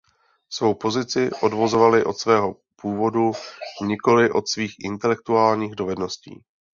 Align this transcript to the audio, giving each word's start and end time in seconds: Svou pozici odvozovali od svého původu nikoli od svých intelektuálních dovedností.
Svou 0.49 0.73
pozici 0.75 1.29
odvozovali 1.41 2.03
od 2.03 2.17
svého 2.19 2.55
původu 2.81 3.31
nikoli 3.85 4.31
od 4.31 4.49
svých 4.49 4.75
intelektuálních 4.79 5.75
dovedností. 5.75 6.43